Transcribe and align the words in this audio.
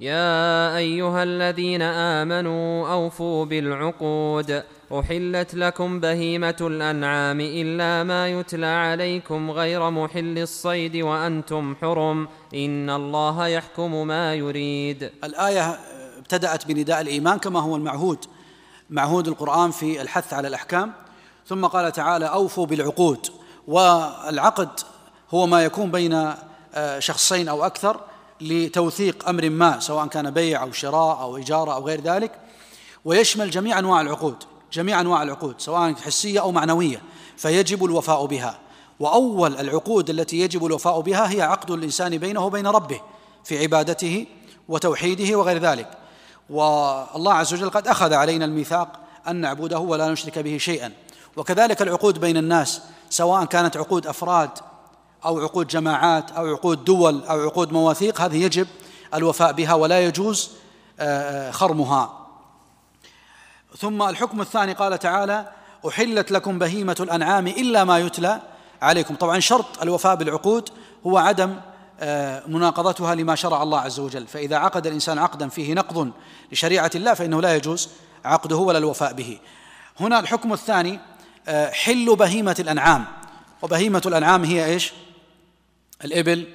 يا 0.00 0.76
ايها 0.76 1.22
الذين 1.22 1.82
امنوا 1.82 2.92
اوفوا 2.92 3.44
بالعقود 3.44 4.62
احلت 4.92 5.54
لكم 5.54 6.00
بهيمه 6.00 6.56
الانعام 6.60 7.40
الا 7.40 8.04
ما 8.04 8.28
يتلى 8.28 8.66
عليكم 8.66 9.50
غير 9.50 9.90
محل 9.90 10.38
الصيد 10.38 10.96
وأنتم 10.96 11.76
حرم 11.80 12.28
ان 12.54 12.90
الله 12.90 13.46
يحكم 13.46 14.06
ما 14.06 14.34
يريد. 14.34 15.10
الآية 15.24 15.78
ابتدأت 16.18 16.66
بنداء 16.66 17.00
الإيمان 17.00 17.38
كما 17.38 17.60
هو 17.60 17.76
المعهود 17.76 18.24
معهود 18.90 19.28
القرآن 19.28 19.70
في 19.70 20.02
الحث 20.02 20.34
على 20.34 20.48
الأحكام. 20.48 20.92
ثم 21.46 21.66
قال 21.66 21.92
تعالى 21.92 22.26
أوفوا 22.26 22.66
بالعقود. 22.66 23.26
والعقد 23.66 24.80
هو 25.30 25.46
ما 25.46 25.64
يكون 25.64 25.90
بين 25.90 26.12
آه، 26.74 26.98
شخصين 26.98 27.48
أو 27.48 27.66
أكثر. 27.66 28.07
لتوثيق 28.40 29.28
أمر 29.28 29.50
ما 29.50 29.80
سواء 29.80 30.06
كان 30.06 30.30
بيع 30.30 30.62
أو 30.62 30.72
شراء 30.72 31.20
أو 31.20 31.36
اجاره 31.36 31.74
أو 31.74 31.86
غير 31.86 32.00
ذلك 32.00 32.32
ويشمل 33.04 33.50
جميع 33.50 33.78
أنواع 33.78 34.00
العقود 34.00 34.36
جميع 34.72 35.00
أنواع 35.00 35.22
العقود 35.22 35.54
سواء 35.58 35.94
حسية 35.94 36.40
أو 36.40 36.52
معنوية 36.52 37.02
فيجب 37.36 37.84
الوفاء 37.84 38.26
بها. 38.26 38.58
وأول 39.00 39.56
العقود 39.56 40.10
التي 40.10 40.40
يجب 40.40 40.66
الوفاء 40.66 41.00
بها 41.00 41.30
هي 41.30 41.42
عقد 41.42 41.70
الإنسان 41.70 42.18
بينه 42.18 42.46
وبين 42.46 42.66
ربه 42.66 43.00
في 43.44 43.58
عبادته 43.58 44.26
وتوحيده 44.68 45.38
وغير 45.38 45.58
ذلك. 45.58 45.98
والله 46.50 47.34
عز 47.34 47.54
وجل 47.54 47.70
قد 47.70 47.88
أخذ 47.88 48.12
علينا 48.12 48.44
الميثاق 48.44 49.00
أن 49.28 49.36
نعبده 49.36 49.78
ولا 49.78 50.12
نشرك 50.12 50.38
به 50.38 50.58
شيئا. 50.58 50.92
وكذلك 51.36 51.82
العقود 51.82 52.20
بين 52.20 52.36
الناس 52.36 52.82
سواء 53.10 53.44
كانت 53.44 53.76
عقود 53.76 54.06
أفراد 54.06 54.50
أو 55.24 55.40
عقود 55.40 55.66
جماعات 55.66 56.30
أو 56.30 56.46
عقود 56.46 56.84
دول 56.84 57.24
أو 57.24 57.40
عقود 57.40 57.72
مواثيق 57.72 58.20
هذه 58.20 58.44
يجب 58.44 58.66
الوفاء 59.14 59.52
بها 59.52 59.74
ولا 59.74 60.00
يجوز 60.00 60.50
آه، 61.00 61.48
آه، 61.48 61.50
خرمها. 61.50 62.26
ثم 63.78 64.02
الحكم 64.02 64.40
الثاني 64.40 64.72
قال 64.72 64.98
تعالى 64.98 65.52
أحلت 65.88 66.32
لكم 66.32 66.58
بهيمة 66.58 66.96
الأنعام 67.00 67.46
إلا 67.46 67.84
ما 67.84 67.98
يتلى 67.98 68.40
عليكم. 68.82 69.14
طبعا 69.14 69.40
شرط 69.40 69.82
الوفاء 69.82 70.14
بالعقود 70.14 70.68
هو 71.06 71.18
عدم 71.18 71.56
آه، 72.00 72.42
مناقضتها 72.46 73.14
لما 73.14 73.34
شرع 73.34 73.62
الله 73.62 73.80
عز 73.80 74.00
وجل. 74.00 74.26
فإذا 74.26 74.56
عقد 74.56 74.86
الإنسان 74.86 75.18
عقدا 75.18 75.48
فيه 75.48 75.74
نقض 75.74 76.10
لشريعة 76.52 76.90
الله 76.94 77.14
فإنه 77.14 77.40
لا 77.40 77.56
يجوز 77.56 77.88
عقده 78.24 78.56
ولا 78.56 78.78
الوفاء 78.78 79.12
به. 79.12 79.38
هنا 80.00 80.18
الحكم 80.20 80.52
الثاني 80.52 81.00
حل 81.72 82.16
بهيمة 82.16 82.56
الأنعام. 82.58 83.04
وبهيمة 83.62 84.02
الأنعام 84.06 84.44
هي 84.44 84.64
إيش؟ 84.64 84.92
الإبل 86.04 86.46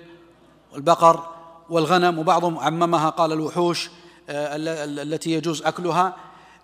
والبقر 0.73 1.29
والغنم 1.69 2.19
وبعضهم 2.19 2.59
عممها 2.59 3.09
قال 3.09 3.31
الوحوش 3.31 3.89
آه، 4.29 4.55
التي 4.85 5.31
يجوز 5.31 5.61
أكلها. 5.61 6.15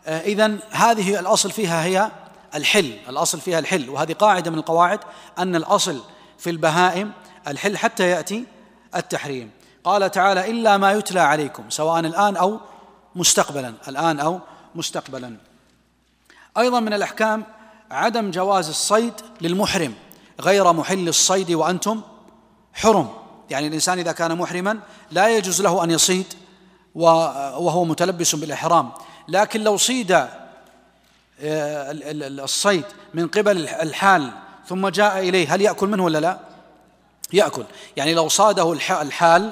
آه، 0.05 0.19
إذا 0.19 0.59
هذه 0.71 1.19
الأصل 1.19 1.51
فيها 1.51 1.83
هي 1.83 2.11
الحل 2.55 2.97
الأصل 3.09 3.39
فيها 3.39 3.59
الحل. 3.59 3.89
وهذه 3.89 4.13
قاعدة 4.13 4.51
من 4.51 4.57
القواعد 4.57 4.99
أن 5.37 5.55
الأصل 5.55 6.01
في 6.37 6.49
البهائم 6.49 7.11
الحل 7.47 7.77
حتى 7.77 8.09
يأتي 8.09 8.45
التحريم. 8.95 9.51
قال 9.83 10.11
تعالى 10.11 10.51
إلا 10.51 10.77
ما 10.77 10.91
يتلى 10.91 11.19
عليكم 11.19 11.69
سواء 11.69 11.99
الآن 11.99 12.35
أو 12.35 12.59
مستقبلا 13.15 13.73
الآن 13.87 14.19
أو 14.19 14.39
مستقبلا. 14.75 15.37
أيضا 16.57 16.79
من 16.79 16.93
الأحكام 16.93 17.43
عدم 17.91 18.31
جواز 18.31 18.69
الصيد 18.69 19.13
للمحرم 19.41 19.93
غير 20.41 20.73
محل 20.73 21.07
الصيد 21.07 21.51
وأنتم 21.51 22.01
حرم. 22.79 23.09
يعني 23.49 23.67
الإنسان 23.67 23.99
إذا 23.99 24.11
كان 24.11 24.37
محرما 24.37 24.79
لا 25.11 25.37
يجوز 25.37 25.61
له 25.61 25.83
أن 25.83 25.91
يصيد 25.91 26.25
وهو 26.95 27.85
متلبس 27.85 28.35
بالإحرام. 28.35 28.91
لكن 29.27 29.63
لو 29.63 29.77
صيد 29.77 30.11
آه، 30.11 30.27
الصيد 32.43 32.83
من 33.13 33.27
قبل 33.27 33.67
الحال 33.67 34.31
ثم 34.67 34.87
جاء 34.87 35.19
إليه 35.19 35.55
هل 35.55 35.61
يأكل 35.61 35.87
منه 35.87 36.03
ولا 36.03 36.17
لا؟ 36.17 36.39
يأكل. 37.33 37.63
يعني 37.97 38.13
لو 38.13 38.27
صاده 38.27 38.73
الحال 39.01 39.51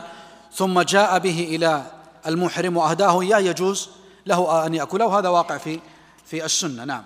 ثم 0.54 0.82
جاء 0.82 1.20
به 1.20 1.48
إلى 1.56 1.84
المحرم 2.28 2.78
وأهداه 2.78 3.22
إياه 3.22 3.40
يجوز 3.40 3.90
له 4.26 4.66
أن 4.66 4.74
يأكله. 4.74 5.06
وهذا 5.06 5.30
واقع 5.30 5.58
في 5.58 5.80
في 6.26 6.46
السنة. 6.46 6.86
نعم. 6.86 7.04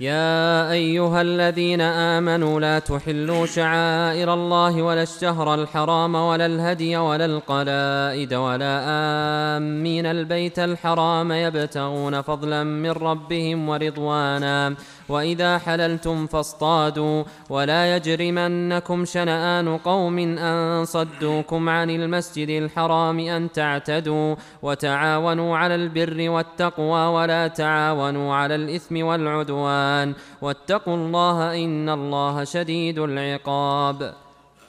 يا 0.00 0.72
أيها 0.72 1.22
الذين 1.22 1.80
آمنوا 1.80 2.60
لا 2.60 2.78
تحلوا 2.78 3.46
شعائر 3.46 4.34
الله 4.34 4.82
ولا 4.82 5.02
الشهر 5.02 5.54
الحرام 5.54 6.14
ولا 6.14 6.46
الهدي 6.46 6.96
ولا 6.96 7.24
القلائد 7.24 8.34
ولا 8.34 8.74
آمين 9.56 10.06
البيت 10.06 10.58
الحرام 10.58 11.32
يبتغون 11.32 12.22
فضلا 12.22 12.64
من 12.64 12.90
ربهم 12.90 13.68
ورضوانا 13.68 14.74
وإذا 15.08 15.58
حللتم 15.58 16.26
فاصطادوا 16.26 17.24
ولا 17.50 17.96
يجرمنكم 17.96 19.04
شنآن 19.04 19.78
قوم 19.78 20.18
أن 20.18 20.84
صدوكم 20.84 21.68
عن 21.68 21.90
المسجد 21.90 22.48
الحرام 22.48 23.18
أن 23.18 23.52
تعتدوا 23.52 24.34
وتعاونوا 24.62 25.56
على 25.56 25.74
البر 25.74 26.30
والتقوى 26.30 27.06
ولا 27.06 27.48
تعاونوا 27.48 28.34
على 28.34 28.54
الإثم 28.54 29.04
والعدوان 29.04 29.65
واتقوا 30.42 30.96
الله 30.96 31.64
إن 31.64 31.88
الله 31.88 32.44
شديد 32.44 32.98
العقاب. 32.98 34.14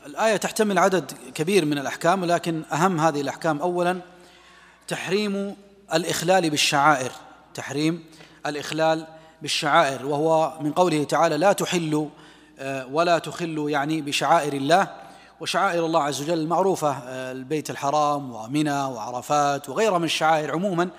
الآية 0.06 0.38
تحتمل 0.38 0.78
عدد 0.78 1.12
كبير 1.36 1.66
من 1.66 1.78
الأحكام 1.78 2.22
ولكن 2.22 2.64
أهم 2.74 3.00
هذه 3.00 3.22
الأحكام 3.22 3.62
اولا 3.62 4.00
تحريم 4.88 5.56
الإخلال 5.94 6.50
بالشعائر. 6.50 7.12
تحريم 7.54 8.04
الإخلال 8.46 9.08
بالشعائر 9.42 10.06
وهو 10.06 10.54
من 10.62 10.72
قوله 10.72 11.04
تعالى 11.04 11.38
لا 11.38 11.54
تحلوا 11.54 12.08
آه، 12.60 12.88
ولا 12.92 13.20
تخلوا 13.20 13.70
يعني 13.70 14.02
بشعائر 14.02 14.54
الله. 14.54 14.88
وشعائر 15.40 15.86
الله 15.86 16.04
عز 16.04 16.22
وجل 16.22 16.40
المعروفة 16.40 16.92
آه، 16.92 17.32
البيت 17.32 17.70
الحرام 17.70 18.32
ومنى 18.32 18.84
وعرفات 18.84 19.70
وغيرها 19.70 19.98
من 19.98 20.06
الشعائر 20.06 20.52
عموما 20.52 20.90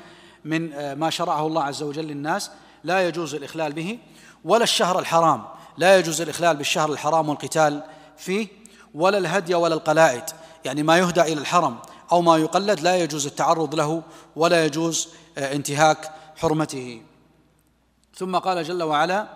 من 0.44 0.72
آه، 0.72 0.94
ما 0.94 1.10
شرعه 1.10 1.46
الله 1.46 1.62
عز 1.62 1.82
وجل 1.82 2.04
للناس. 2.04 2.50
لا 2.84 3.08
يجوز 3.08 3.34
الإخلال 3.34 3.72
به 3.72 3.98
ولا 4.44 4.62
الشهر 4.62 4.98
الحرام. 4.98 5.44
لا 5.78 5.98
يجوز 5.98 6.20
الإخلال 6.20 6.56
بالشهر 6.56 6.92
الحرام 6.92 7.28
والقتال 7.28 7.82
فيه 8.16 8.48
ولا 8.94 9.18
الهدي 9.18 9.54
ولا 9.54 9.74
القلائد. 9.74 10.24
يعني 10.64 10.82
ما 10.82 10.98
يهدى 10.98 11.20
إلى 11.20 11.40
الحرم 11.40 11.76
أو 12.12 12.22
ما 12.22 12.36
يقلد 12.36 12.80
لا 12.80 12.96
يجوز 12.96 13.26
التعرض 13.26 13.74
له 13.74 14.02
ولا 14.36 14.64
يجوز 14.64 15.08
انتهاك 15.38 16.10
حرمته. 16.36 17.02
ثم 18.16 18.36
قال 18.36 18.64
جل 18.64 18.82
وعلا 18.82 19.26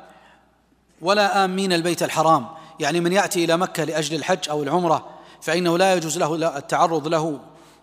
ولا 1.00 1.44
آمين 1.44 1.72
البيت 1.72 2.02
الحرام. 2.02 2.48
يعني 2.80 3.00
من 3.00 3.12
يأتي 3.12 3.44
إلى 3.44 3.56
مكة 3.56 3.84
لأجل 3.84 4.16
الحج 4.16 4.50
أو 4.50 4.62
العمرة 4.62 5.08
فإنه 5.40 5.78
لا 5.78 5.94
يجوز 5.94 6.18
له 6.18 6.58
التعرض 6.58 7.08
له 7.08 7.40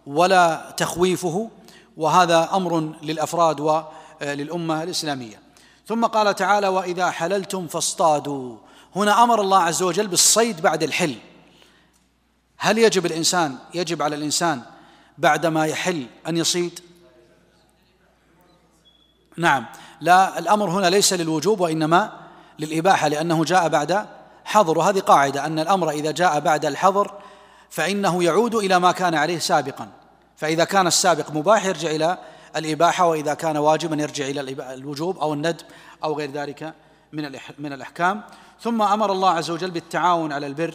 ولا 0.07 0.73
تخويفه 0.77 1.49
وهذا 1.97 2.49
أمر 2.53 2.93
للأفراد 3.01 3.59
وللأمة 3.59 4.83
الإسلامية. 4.83 5.48
ثم 5.89 6.05
قال 6.05 6.35
تعالى 6.35 6.67
وإذا 6.67 7.11
حللتم 7.11 7.67
فاصطادوا. 7.67 8.57
هنا 8.95 9.23
أمر 9.23 9.41
الله 9.41 9.59
عز 9.59 9.83
وجل 9.83 10.07
بالصيد 10.07 10.61
بعد 10.61 10.83
الحل. 10.83 11.15
هل 12.57 12.77
يجب 12.77 13.05
الإنسان 13.05 13.57
يجب 13.73 14.01
على 14.01 14.15
الإنسان 14.15 14.61
بعدما 15.17 15.65
يحل 15.65 16.05
أن 16.27 16.37
يصيد؟ 16.37 16.79
نعم. 19.37 19.65
لا 20.01 20.39
الأمر 20.39 20.69
هنا 20.69 20.89
ليس 20.89 21.13
للوجوب 21.13 21.59
وإنما 21.59 22.11
للإباحة 22.59 23.07
لأنه 23.07 23.43
جاء 23.43 23.67
بعد 23.69 24.05
حظر. 24.45 24.77
وهذه 24.77 24.99
قاعدة 24.99 25.45
أن 25.45 25.59
الأمر 25.59 25.89
إذا 25.89 26.11
جاء 26.11 26.39
بعد 26.39 26.65
الحظر 26.65 27.13
فإنه 27.69 28.23
يعود 28.23 28.55
إلى 28.55 28.79
ما 28.79 28.91
كان 28.91 29.15
عليه 29.15 29.39
سابقا. 29.39 29.87
فإذا 30.37 30.63
كان 30.63 30.87
السابق 30.87 31.31
مباح 31.31 31.65
يرجع 31.65 31.91
إلى 31.91 32.17
الإباحة 32.55 33.07
وإذا 33.07 33.33
كان 33.33 33.57
واجبا 33.57 34.01
يرجع 34.01 34.27
إلى 34.27 34.41
الوجوب 34.73 35.17
أو 35.17 35.33
الندب 35.33 35.65
أو 36.03 36.13
غير 36.13 36.31
ذلك 36.31 36.73
من 37.13 37.31
من 37.59 37.73
الأحكام. 37.73 38.21
ثم 38.61 38.81
أمر 38.81 39.11
الله 39.11 39.29
عز 39.29 39.49
وجل 39.51 39.71
بالتعاون 39.71 40.31
على 40.33 40.47
البر 40.47 40.73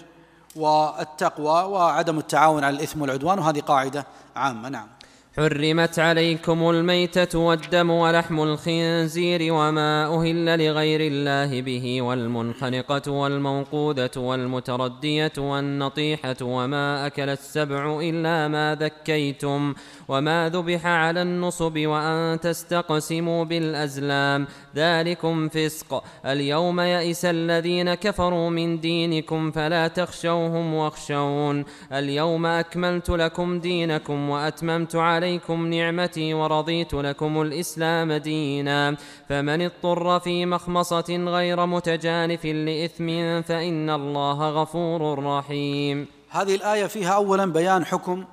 والتقوى 0.57 1.63
وعدم 1.63 2.19
التعاون 2.19 2.65
على 2.65 2.77
الإثم 2.77 3.03
والعدوان 3.03 3.39
وهذه 3.39 3.61
قاعدة 3.61 4.07
عامة. 4.37 4.69
نعم. 4.69 4.89
حرمت 5.37 5.99
عليكم 5.99 6.71
الميتة 6.71 7.39
والدم 7.39 7.91
ولحم 7.91 8.41
الخنزير 8.43 9.53
وما 9.53 10.07
أهل 10.07 10.67
لغير 10.67 11.01
الله 11.01 11.63
به 11.63 12.03
والمنخنقة 12.03 13.13
والموقوذة 13.13 14.11
والمتردية 14.17 15.33
والنطيحة 15.39 16.37
وما 16.43 17.07
أكل 17.07 17.29
السبع 17.29 18.01
إلا 18.01 18.49
ما 18.49 18.77
ذكيتم 18.81 19.75
وما 20.09 20.49
ذبح 20.49 20.87
على 20.87 21.23
النصب 21.23 21.79
وأن 21.79 22.41
تستقسموا 22.41 23.45
بالأزلام 23.45 24.47
ذلكم 24.77 25.49
فسق 25.49 26.05
اليوم 26.27 26.81
يئس 26.81 27.25
الذين 27.25 27.95
كفروا 27.95 28.51
من 28.51 28.81
دينكم 28.81 29.51
فلا 29.51 29.89
تخشوهم 29.89 30.75
واخشون 30.75 31.65
اليوم 31.93 32.47
أكملت 32.47 33.11
لكم 33.11 33.61
دينكم 33.61 34.31
وأتممت 34.31 34.97
عليكم 34.97 35.24
عليكم 35.25 35.67
نعمتي 35.67 36.35
ورضيت 36.35 36.95
لكم 36.95 37.43
الإسلام 37.43 38.13
دينا. 38.13 38.97
فمن 39.29 39.63
اضطر 39.63 40.21
في 40.21 40.47
مخمصة 40.47 41.25
غير 41.27 41.67
متجانف 41.67 42.45
لإثم 42.45 43.07
فإن 43.43 43.91
الله 43.91 44.51
غفور 44.51 45.25
رحيم. 45.25 46.07
هذه 46.31 46.55
الآية 46.55 46.87
فيها 46.87 47.13
أولا 47.13 47.53
بيان 47.53 47.85
حكم 47.85 48.25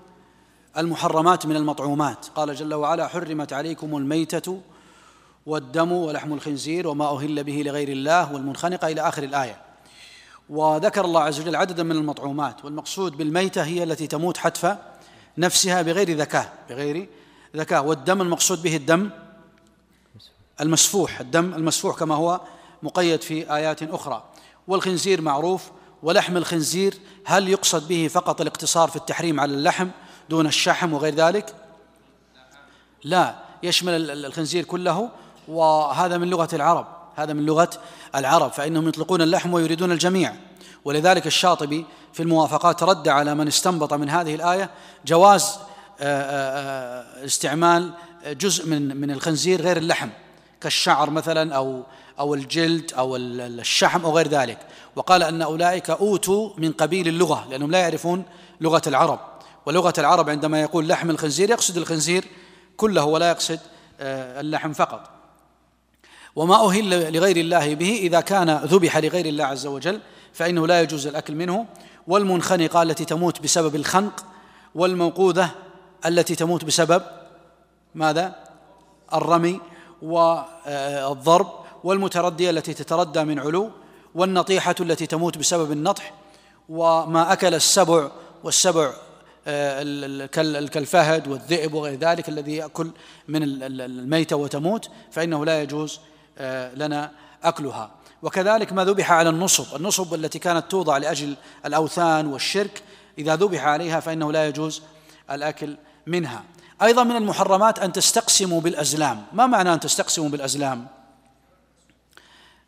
المحرمات 0.77 1.45
من 1.45 1.55
المطعومات. 1.55 2.25
قال 2.35 2.55
جل 2.55 2.73
وعلا 2.73 3.07
حرمت 3.07 3.53
عليكم 3.53 3.97
الميتة 3.97 4.61
والدم 5.45 5.91
ولحم 5.91 6.33
الخنزير 6.33 6.88
وما 6.88 7.15
أهل 7.15 7.43
به 7.43 7.63
لغير 7.65 7.89
الله 7.89 8.33
والمنخنقة 8.33 8.88
إلى 8.88 9.01
آخر 9.01 9.23
الآية. 9.23 9.57
وذكر 10.49 11.05
الله 11.05 11.21
عز 11.21 11.39
وجل 11.39 11.55
عددا 11.55 11.83
من 11.83 11.91
المطعومات 11.91 12.65
والمقصود 12.65 13.17
بالميتة 13.17 13.63
هي 13.63 13.83
التي 13.83 14.07
تموت 14.07 14.38
حتف 14.38 14.75
نفسها 15.38 15.81
بغير 15.81 16.18
ذكاء 16.18 16.54
بغير 16.69 17.10
ذكاء. 17.56 17.86
والدم 17.86 18.22
المقصود 18.22 18.62
به 18.62 18.75
الدم 18.75 19.10
المسفوح 20.62 21.19
الدم 21.19 21.54
المسفوح 21.54 22.00
كما 22.00 22.16
هو 22.16 22.42
مقيد 22.83 23.22
في 23.22 23.56
آيات 23.56 23.83
أخرى. 23.83 24.24
والخنزير 24.68 25.22
معروف 25.22 25.72
ولحم 26.04 26.38
الخنزير 26.38 26.98
هل 27.25 27.50
يقصد 27.50 27.88
به 27.88 28.07
فقط 28.07 28.42
الاقتصار 28.42 28.89
في 28.89 28.95
التحريم 28.95 29.39
على 29.39 29.54
اللحم 29.54 29.88
دون 30.30 30.48
الشحم 30.48 30.94
وغير 30.94 31.16
ذلك؟ 31.16 31.56
لا 33.04 33.36
يشمل 33.63 34.12
الخنزير 34.25 34.63
كله 34.63 35.10
وهذا 35.48 36.18
من 36.18 36.30
لغة 36.30 36.50
العرب. 36.54 36.88
هذا 37.16 37.34
من 37.34 37.45
لغة 37.45 37.69
العرب 38.16 38.51
فإنهم 38.51 38.88
يطلقون 38.88 39.22
اللحم 39.22 39.54
ويريدون 39.54 39.92
الجميع. 39.92 40.36
ولذلك 40.86 41.27
الشاطبي 41.27 41.86
في 42.13 42.24
الموافقات 42.24 42.84
رد 42.84 43.08
على 43.08 43.36
من 43.36 43.48
استنبط 43.48 43.94
من 43.94 44.10
هذه 44.10 44.36
الآية. 44.36 44.69
جواز 45.06 45.58
آه، 46.00 46.22
آه، 46.22 47.22
آه، 47.22 47.25
استعمال 47.25 47.94
جزء 48.25 48.68
من 48.68 48.98
من 48.98 49.12
الخنزير 49.12 49.62
غير 49.62 49.78
اللحم 49.78 50.10
كالشعر 50.62 51.10
مثلا 51.10 51.56
أو 51.56 51.84
أو 52.19 52.34
الجلد 52.34 52.94
أو 52.94 53.16
الشحم 53.16 54.06
أو 54.06 54.18
غير 54.18 54.28
ذلك. 54.28 54.58
وقال 54.96 55.24
أن 55.24 55.42
أولئك 55.42 55.90
أوتوا 55.90 56.50
من 56.58 56.72
قبيل 56.72 57.08
اللغة 57.08 57.48
لأنهم 57.50 57.72
لا 57.72 57.80
يعرفون 57.80 58.24
لغة 58.62 58.81
العرب. 58.88 59.19
ولغة 59.66 59.94
العرب 59.98 60.30
عندما 60.30 60.62
يقول 60.62 60.88
لحم 60.88 61.10
الخنزير 61.10 61.50
يقصد 61.50 61.78
الخنزير 61.78 62.25
كله 62.78 63.06
ولا 63.06 63.30
يقصد 63.30 63.60
اللحم 64.00 64.74
فقط. 64.74 65.10
وما 66.36 66.66
أهل 66.66 67.13
لغير 67.13 67.38
الله 67.38 67.75
به 67.75 68.00
إذا 68.02 68.22
كان 68.22 68.50
ذبح 68.50 68.98
لغير 68.98 69.25
الله 69.25 69.46
عز 69.46 69.66
وجل 69.66 70.00
فإنه 70.34 70.68
لا 70.68 70.81
يجوز 70.81 71.08
الأكل 71.08 71.36
منه. 71.36 71.66
والمنخنقة 72.07 72.81
التي 72.81 73.06
تموت 73.06 73.42
بسبب 73.42 73.75
الخنق 73.75 74.25
والموقوذة 74.75 75.50
التي 76.06 76.36
تموت 76.36 76.65
بسبب 76.65 77.03
ماذا؟ 77.95 78.36
الرمي 79.13 79.59
والضرب 80.01 81.51
والمتردية 81.83 82.50
التي 82.50 82.74
تتردى 82.74 83.24
من 83.24 83.39
علو 83.39 83.71
والنطيحة 84.15 84.75
التي 84.80 85.06
تموت 85.06 85.38
بسبب 85.38 85.71
النطح 85.71 86.13
وما 86.69 87.33
أكل 87.33 87.53
السبع 87.53 88.12
والسبع 88.44 88.94
آه، 89.48 90.25
كالفهد 90.68 91.27
والذئب 91.27 91.74
وغير 91.74 92.00
ذلك 92.00 92.30
الذي 92.30 92.56
يأكل 92.56 92.92
من 93.27 93.44
الميتة 93.63 94.36
وتموت 94.36 94.89
فإنه 95.12 95.45
لا 95.45 95.62
يجوز 95.62 96.00
آه، 96.38 96.75
لنا 96.75 97.12
أكلها 97.44 97.92
وكذلك 98.21 98.73
ما 98.73 98.85
ذبح 98.85 99.12
على 99.12 99.29
النصب 99.29 99.75
النصب 99.75 100.13
التي 100.13 100.39
كانت 100.39 100.71
توضع 100.71 100.97
لأجل 100.97 101.35
الأوثان 101.65 102.27
والشرك 102.27 102.83
إذا 103.18 103.35
ذبح 103.35 103.63
عليها 103.63 104.00
فإنه 104.00 104.31
لا 104.31 104.47
يجوز 104.47 104.81
الأكل 105.31 105.77
منها. 106.07 106.44
أيضا 106.81 107.03
من 107.03 107.15
المحرمات 107.15 107.79
أن 107.79 107.94
تستقسموا 107.94 108.62
بالأزلام. 108.62 109.25
ما 109.33 109.47
معنى 109.47 109.73
أن 109.73 109.79
تستقسموا 109.79 110.29
بالأزلام؟ 110.29 110.88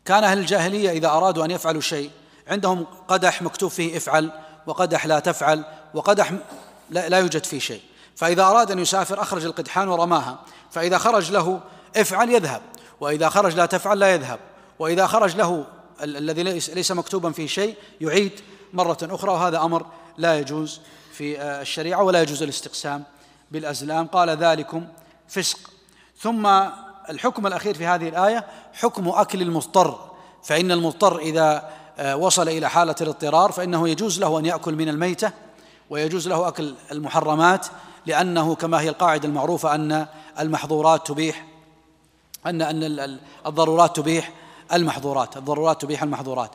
كان 0.04 0.24
أهل 0.24 0.38
الجاهلية 0.38 0.90
إذا 0.90 1.08
أرادوا 1.08 1.44
أن 1.44 1.50
يفعلوا 1.50 1.80
شيء 1.80 2.10
عندهم 2.48 2.86
قدح 3.08 3.42
مكتوب 3.42 3.70
فيه 3.70 3.96
افعل 3.96 4.32
وقدح 4.66 5.06
لا 5.06 5.18
تفعل 5.18 5.64
وقدح 5.94 6.32
لا, 6.90 7.18
يوجد 7.18 7.44
فيه 7.44 7.58
شيء. 7.58 7.80
فإذا 8.16 8.42
أراد 8.42 8.70
أن 8.70 8.78
يسافر 8.78 9.22
أخرج 9.22 9.44
القدحان 9.44 9.88
ورماها. 9.88 10.38
فإذا 10.70 10.98
خرج 10.98 11.30
له 11.30 11.60
افعل 11.96 12.30
يذهب 12.30 12.62
وإذا 13.00 13.28
خرج 13.28 13.54
لا 13.54 13.66
تفعل 13.66 13.98
لا 13.98 14.14
يذهب. 14.14 14.38
وإذا 14.78 15.06
خرج 15.06 15.36
له 15.36 15.64
الذي 16.02 16.42
ليس 16.42 16.92
مكتوبا 16.92 17.32
فيه 17.32 17.46
شيء 17.46 17.74
يعيد 18.00 18.32
مرة 18.72 18.98
أخرى 19.02 19.30
وهذا 19.30 19.58
أمر 19.58 19.86
لا 20.18 20.38
يجوز 20.38 20.80
في 21.12 21.40
آه، 21.40 21.62
الشريعة 21.62 22.02
ولا 22.02 22.22
يجوز 22.22 22.42
الاستقسام 22.42 23.04
بالأزلام. 23.50 24.06
قال 24.06 24.30
ذلكم 24.30 24.86
فسق. 25.28 25.58
ثم 26.18 26.46
الحكم 27.10 27.46
الأخير 27.46 27.74
في 27.74 27.86
هذه 27.86 28.08
الآية 28.08 28.46
حكم 28.72 29.08
أكل 29.08 29.42
المضطر. 29.42 30.10
فإن 30.42 30.72
المضطر 30.72 31.18
إذا 31.18 31.70
آه، 31.98 32.16
وصل 32.16 32.48
إلى 32.48 32.70
حالة 32.70 32.94
الاضطرار 33.00 33.52
فإنه 33.52 33.88
يجوز 33.88 34.20
له 34.20 34.38
أن 34.38 34.46
يأكل 34.46 34.74
من 34.74 34.88
الميتة 34.88 35.32
ويجوز 35.90 36.28
له 36.28 36.48
أكل 36.48 36.74
المحرمات 36.92 37.66
لأنه 38.06 38.54
كما 38.54 38.80
هي 38.80 38.88
القاعدة 38.88 39.28
المعروفة 39.28 39.74
أن 39.74 40.06
المحظورات 40.40 41.06
تبيح 41.06 41.46
أن 42.46 42.62
أن 42.62 43.18
الضرورات 43.46 43.96
تبيح. 43.96 44.32
المحظورات 44.72 45.36
الضرورات 45.36 45.82
تبيح 45.82 46.02
المحظورات. 46.02 46.50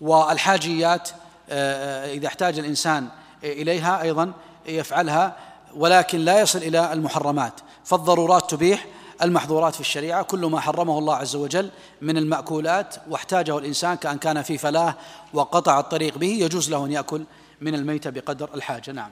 والحاجيات 0.00 1.08
آه، 1.50 2.06
آه، 2.10 2.14
إذا 2.14 2.26
احتاج 2.26 2.58
الإنسان 2.58 3.08
إليها 3.44 4.02
أيضا 4.02 4.32
يفعلها 4.66 5.36
ولكن 5.76 6.18
لا 6.18 6.40
يصل 6.40 6.58
إلى 6.58 6.92
المحرمات. 6.92 7.52
فالضرورات 7.84 8.50
تبيح 8.50 8.86
المحظورات 9.22 9.74
في 9.74 9.80
الشريعة 9.80 10.22
كل 10.22 10.46
ما 10.46 10.60
حرمه 10.60 10.98
الله 10.98 11.14
عز 11.14 11.36
وجل 11.36 11.70
من 12.00 12.16
المأكولات 12.16 12.94
واحتاجه 13.10 13.58
الإنسان 13.58 13.94
كأن 13.94 14.18
كان 14.18 14.42
في 14.42 14.58
فلاة 14.58 14.94
وقطع 15.32 15.80
الطريق 15.80 16.18
به 16.18 16.26
يجوز 16.26 16.70
له 16.70 16.84
أن 16.84 16.92
يأكل 16.92 17.24
من 17.60 17.74
الميتة 17.74 18.10
بقدر 18.10 18.50
الحاجة. 18.54 18.90
نعم. 18.90 19.10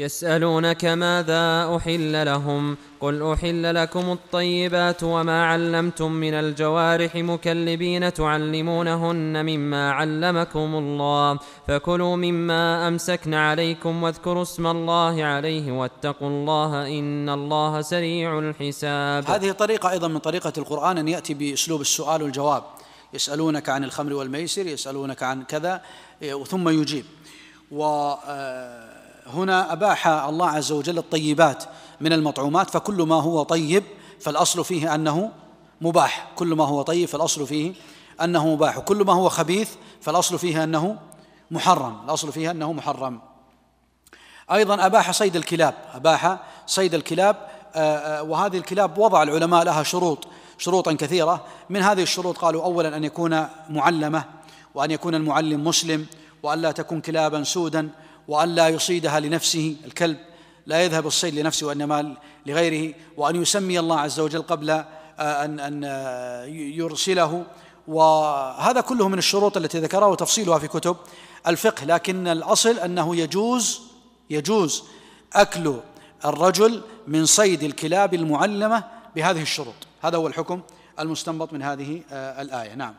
يسألونك 0.00 0.84
ماذا 0.84 1.76
أحل 1.76 2.26
لهم 2.26 2.76
قل 3.00 3.32
أحل 3.32 3.74
لكم 3.74 4.12
الطيبات 4.12 5.02
وما 5.02 5.46
علمتم 5.46 6.12
من 6.12 6.34
الجوارح 6.34 7.16
مكلبين 7.16 8.12
تعلمونهن 8.12 9.44
مما 9.46 9.92
علمكم 9.92 10.74
الله 10.74 11.38
فكلوا 11.68 12.16
مما 12.16 12.88
أمسكن 12.88 13.34
عليكم 13.34 14.02
واذكروا 14.02 14.42
اسم 14.42 14.66
الله 14.66 15.24
عليه 15.24 15.72
واتقوا 15.72 16.28
الله 16.28 16.98
إن 16.98 17.28
الله 17.28 17.80
سريع 17.80 18.38
الحساب 18.38 19.24
هذه 19.30 19.52
طريقة 19.52 19.90
أيضا 19.90 20.08
من 20.08 20.18
طريقة 20.18 20.52
القرآن 20.58 20.98
أن 20.98 21.08
يأتي 21.08 21.34
بأسلوب 21.34 21.80
السؤال 21.80 22.22
والجواب. 22.22 22.62
يسألونك 23.14 23.68
عن 23.68 23.84
الخمر 23.84 24.12
والميسر 24.12 24.66
يسألونك 24.66 25.22
عن 25.22 25.42
كذا 25.42 25.82
ثم 26.46 26.68
يجيب. 26.68 27.04
و 27.70 27.84
آه، 27.84 28.89
هنا 29.34 29.72
أباح 29.72 30.06
الله 30.06 30.48
عز 30.48 30.72
وجل 30.72 30.98
الطيبات 30.98 31.64
من 32.00 32.12
المطعومات 32.12 32.70
فكل 32.70 33.02
ما 33.02 33.14
هو 33.14 33.42
طيب 33.42 33.84
فالأصل 34.20 34.64
فيه 34.64 34.94
أنه 34.94 35.30
مباح. 35.80 36.28
كل 36.36 36.54
ما 36.54 36.64
هو 36.64 36.82
طيب 36.82 37.08
فالأصل 37.08 37.46
فيه 37.46 37.72
أنه 38.22 38.48
مباح. 38.48 38.78
وكل 38.78 39.04
ما 39.04 39.12
هو 39.12 39.28
خبيث 39.28 39.70
فالأصل 40.00 40.38
فيه 40.38 40.64
أنه 40.64 40.96
محرم. 41.50 42.00
الأصل 42.04 42.32
فيه 42.32 42.50
أنه 42.50 42.72
محرم. 42.72 43.20
أيضا 44.52 44.86
أباح 44.86 45.10
صيد 45.10 45.36
الكلاب. 45.36 45.74
أباح 45.94 46.38
صيد 46.66 46.94
الكلاب 46.94 47.36
آه، 47.74 47.96
آه، 47.96 48.22
وهذه 48.22 48.56
الكلاب 48.56 48.98
وضع 48.98 49.22
العلماء 49.22 49.64
لها 49.64 49.82
شروط 49.82 50.26
شروطا 50.58 50.92
كثيرة. 50.92 51.44
من 51.70 51.82
هذه 51.82 52.02
الشروط 52.02 52.38
قالوا 52.38 52.64
أولا 52.64 52.96
أن 52.96 53.04
يكون 53.04 53.46
معلمة 53.70 54.24
وأن 54.74 54.90
يكون 54.90 55.14
المعلم 55.14 55.64
مسلم 55.64 56.06
وأن 56.42 56.58
لا 56.58 56.72
تكون 56.72 57.00
كلابا 57.00 57.44
سودا 57.44 57.88
وأن 58.30 58.48
لا 58.48 58.68
يصيدها 58.68 59.20
لنفسه 59.20 59.76
الكلب 59.84 60.16
لا 60.66 60.84
يذهب 60.84 61.06
الصيد 61.06 61.34
لنفسه 61.34 61.66
وإنما 61.66 62.16
لغيره 62.46 62.94
وأن 63.16 63.42
يسمي 63.42 63.78
الله 63.78 64.00
عز 64.00 64.20
وجل 64.20 64.42
قبل 64.42 64.70
آه، 64.70 64.84
أن 65.18 65.60
أن 65.60 65.84
آه، 65.84 66.44
يرسله. 66.44 67.44
وهذا 67.88 68.80
كله 68.80 69.08
من 69.08 69.18
الشروط 69.18 69.56
التي 69.56 69.78
ذكرها 69.78 70.06
وتفصيلها 70.06 70.58
في 70.58 70.68
كتب 70.68 70.96
الفقه. 71.46 71.84
لكن 71.84 72.28
الأصل 72.28 72.78
أنه 72.78 73.16
يجوز 73.16 73.80
يجوز 74.30 74.84
أكل 75.32 75.74
الرجل 76.24 76.82
من 77.06 77.26
صيد 77.26 77.62
الكلاب 77.62 78.14
المعلمة 78.14 78.84
بهذه 79.16 79.42
الشروط. 79.42 79.74
هذا 80.02 80.16
هو 80.16 80.26
الحكم 80.26 80.60
المستنبط 81.00 81.52
من 81.52 81.62
هذه 81.62 82.02
آه، 82.12 82.42
الآية. 82.42 82.74
نعم. 82.74 82.94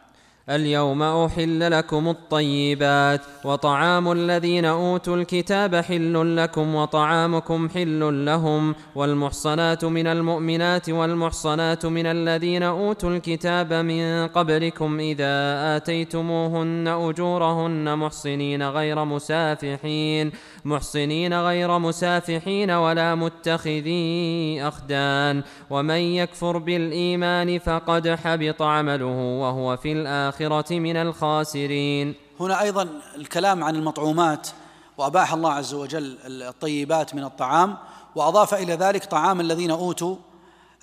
اليوم 0.49 1.03
أحل 1.03 1.71
لكم 1.71 2.09
الطيبات 2.09 3.21
وطعام 3.45 4.11
الذين 4.11 4.65
أوتوا 4.65 5.15
الكتاب 5.15 5.75
حل 5.75 6.37
لكم 6.37 6.75
وطعامكم 6.75 7.69
حل 7.69 8.25
لهم 8.25 8.75
والمحصنات 8.95 9.85
من 9.85 10.07
المؤمنات 10.07 10.89
والمحصنات 10.89 11.85
من 11.85 12.05
الذين 12.05 12.63
أوتوا 12.63 13.09
الكتاب 13.09 13.73
من 13.73 14.27
قبلكم 14.27 14.99
إذا 14.99 15.25
آتيتموهن 15.75 16.87
أجورهن 16.87 17.97
محصنين 17.97 18.63
غير 18.63 19.05
مسافحين 19.05 20.31
محصنين 20.65 21.33
غير 21.33 21.79
مسافحين 21.79 22.71
ولا 22.71 23.15
متخذي 23.15 24.61
أخدان 24.61 25.43
ومن 25.69 25.95
يكفر 25.95 26.57
بالإيمان 26.57 27.59
فقد 27.59 28.09
حبط 28.09 28.61
عمله 28.61 29.39
وهو 29.41 29.77
في 29.77 29.91
الآخرة. 29.91 30.30
الآخرة 30.31 30.79
من 30.79 30.97
الخاسرين. 30.97 32.15
هنا 32.39 32.61
أيضا 32.61 32.87
الكلام 33.15 33.63
عن 33.63 33.75
المطعومات 33.75 34.47
وأباح 34.97 35.33
الله 35.33 35.51
عز 35.51 35.73
وجل 35.73 36.17
الطيبات 36.25 37.15
من 37.15 37.23
الطعام 37.23 37.77
وأضاف 38.15 38.53
إلى 38.53 38.73
ذلك 38.73 39.05
طعام 39.05 39.39
الذين 39.39 39.71
أوتوا 39.71 40.15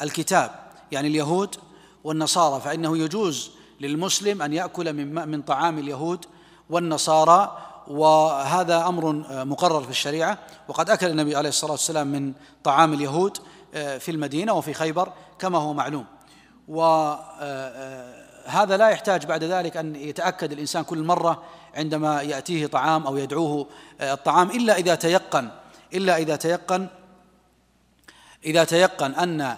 الكتاب 0.03 0.51
يعني 0.93 1.09
اليهود 1.09 1.57
والنصارى 2.05 2.61
فإنه 2.61 2.99
يجوز 2.99 3.51
للمسلم 3.81 4.43
أن 4.43 4.53
يأكل 4.53 4.93
من 4.93 5.29
من 5.29 5.43
طعام 5.43 5.79
اليهود 5.79 6.25
والنصارى 6.71 7.59
وهذا 7.87 8.87
أمر 8.87 9.13
مقرر 9.45 9.83
في 9.83 9.91
الشريعة 9.91 10.39
وقد 10.69 10.91
أكل 10.91 11.07
النبي 11.07 11.37
عليه 11.37 11.49
الصلاة 11.49 11.73
والسلام 11.73 12.07
من 12.07 12.33
طعام 12.65 12.93
اليهود 12.93 13.39
آه، 13.75 13.99
في 13.99 14.11
المدينة 14.11 14.53
وفي 14.53 14.75
خيبر 14.75 15.13
كما 15.39 15.59
هو 15.59 15.73
معلوم. 15.73 16.05
و 16.69 16.83
آه، 16.83 17.19
آه، 17.41 18.28
هذا 18.49 18.77
لا 18.77 18.89
يحتاج 18.89 19.27
بعد 19.27 19.45
ذلك 19.45 19.77
أن 19.77 19.97
يتأكد 19.97 20.53
الإنسان 20.53 20.85
كل 20.85 21.03
مرة 21.03 21.43
عندما 21.75 22.23
يأتيه 22.23 22.67
طعام 22.67 23.07
أو 23.07 23.17
يدعوه 23.17 23.67
آه، 24.01 24.13
الطعام 24.13 24.51
إلا 24.51 24.77
إذا 24.77 24.95
تيقن 24.95 25.51
إلا 25.95 26.17
إذا 26.17 26.37
تيقن 26.37 26.87
إذا 28.45 28.65
تيقن 28.65 29.15
أن 29.15 29.57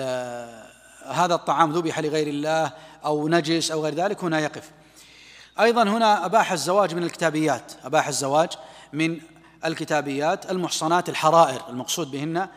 آه، 0.00 0.66
هذا 1.06 1.34
الطعام 1.34 1.72
ذبح 1.72 1.98
لغير 1.98 2.26
الله 2.26 2.72
أو 3.04 3.28
نجس 3.28 3.70
أو 3.70 3.84
غير 3.84 3.94
ذلك 3.94 4.24
هنا 4.24 4.40
يقف. 4.40 4.70
أيضا 5.60 5.82
هنا 5.82 6.26
أباح 6.26 6.52
الزواج 6.52 6.94
من 6.94 7.02
الكتابيات 7.02 7.72
أباح 7.84 8.08
الزواج 8.08 8.48
من 8.92 9.20
الكتابيات 9.64 10.50
المحصنات 10.50 11.08
الحرائر 11.08 11.62
المقصود 11.68 12.10
بهن 12.10 12.48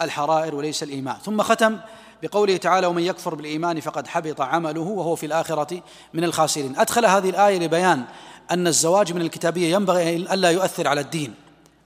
الحرائر 0.00 0.54
وليس 0.54 0.82
الإيماء. 0.82 1.18
ثم 1.24 1.42
ختم 1.42 1.78
بقوله 2.22 2.56
تعالى 2.56 2.86
ومن 2.86 3.02
يكفر 3.02 3.34
بالإيمان 3.34 3.80
فقد 3.80 4.06
حبط 4.06 4.40
عمله 4.40 4.80
وهو 4.80 5.16
في 5.16 5.26
الآخرة 5.26 5.82
من 6.14 6.24
الخاسرين. 6.24 6.78
أدخل 6.78 7.06
هذه 7.06 7.30
الآية 7.30 7.58
لبيان 7.58 8.04
أن 8.50 8.66
الزواج 8.66 9.12
من 9.12 9.20
الكتابية 9.20 9.74
ينبغي 9.74 10.16
ألا 10.16 10.50
يؤثر 10.50 10.88
على 10.88 11.00
الدين 11.00 11.34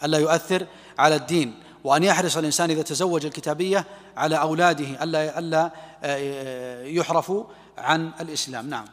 ألا 0.04 0.18
يؤثر 0.18 0.66
على 0.98 1.16
الدين 1.16 1.54
وأن 1.84 2.04
يحرص 2.04 2.36
الإنسان 2.36 2.70
إذا 2.70 2.82
تزوج 2.82 3.26
الكتابية 3.26 3.84
على 4.16 4.40
أولاده 4.40 5.04
الا 5.04 5.38
ألا 5.38 5.70
آه، 6.02 6.84
يحرفوا 6.84 7.44
عن 7.78 8.10
الإسلام. 8.20 8.70
نعم. 8.70 8.84